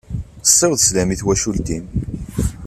Siweḍ 0.43 0.79
sslam 0.81 1.09
i 1.13 1.15
twacult-im. 1.21 1.85